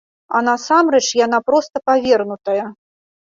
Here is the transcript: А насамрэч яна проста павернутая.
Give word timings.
А 0.37 0.39
насамрэч 0.45 1.01
яна 1.25 1.39
проста 1.49 1.83
павернутая. 1.89 2.65